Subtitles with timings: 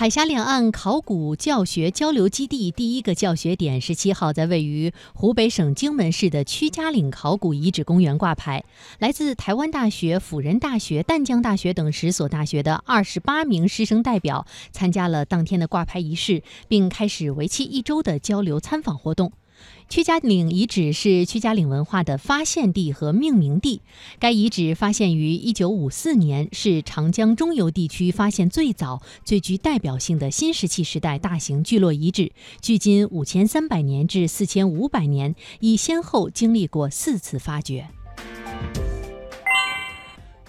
[0.00, 8.64] 海峡两岸考古教学交流基地第一个教学点十七号在位于湖北省荆门市的屈家岭考古遗址公园挂牌。
[8.98, 19.30] 来自台湾大学、辅仁大学、淡江大学等十所大学的二十八名师生代表参加了当天的挂牌仪式，并开始为期一周的交流参访活动。
[19.88, 23.82] 屈家岭遗址是屈家岭文化的发现地和命名地。
[24.18, 37.88] 该遗址发现于1954年，是长江中游地区发现最早、最具代表性的新石器时代大型聚落遗址，距今5300年至4500年，已先后经历过四次发掘。